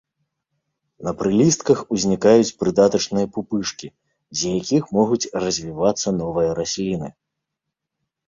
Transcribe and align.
На 1.07 1.11
прылістках 1.19 1.79
узнікаюць 1.95 2.53
прыдатачныя 2.61 3.27
пупышкі, 3.35 3.87
з 4.39 4.55
якіх 4.59 4.83
могуць 4.99 5.29
развівацца 5.45 6.07
новыя 6.23 6.51
расліны. 6.61 7.09